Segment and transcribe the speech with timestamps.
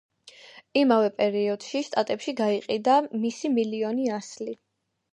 [0.79, 4.61] იმავე პერიოდში შტატებში გაიყიდა მისი მილიონი ასლი.